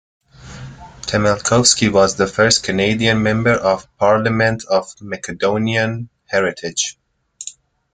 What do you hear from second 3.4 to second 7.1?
of Parliament of Macedonian heritage.